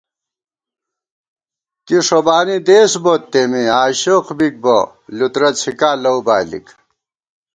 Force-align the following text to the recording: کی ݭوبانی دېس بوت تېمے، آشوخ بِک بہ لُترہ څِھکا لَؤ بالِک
کی 1.85 1.97
ݭوبانی 2.07 2.57
دېس 2.67 2.91
بوت 3.03 3.21
تېمے، 3.31 3.63
آشوخ 3.83 4.25
بِک 4.37 4.55
بہ 4.63 4.77
لُترہ 5.17 5.49
څِھکا 5.59 5.91
لَؤ 6.03 6.19
بالِک 6.25 6.67